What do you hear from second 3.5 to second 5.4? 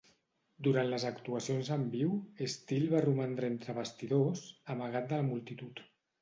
entre bastidors, amagat de la